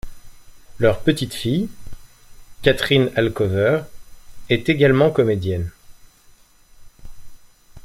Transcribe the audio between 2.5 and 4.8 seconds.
Catherine Alcover, est